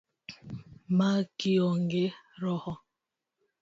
[0.97, 2.05] Ma kionge
[2.41, 2.73] roho?